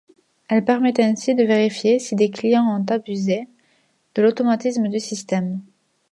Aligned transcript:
Elle 0.49 0.65
permet 0.65 0.99
ainsi 0.99 1.35
de 1.35 1.43
vérifier 1.43 1.99
si 1.99 2.15
des 2.15 2.31
clients 2.31 2.63
ont 2.65 2.83
abusé 2.91 3.47
de 4.15 4.23
l'automatisme 4.23 4.87
du 4.87 4.99
système. 4.99 5.61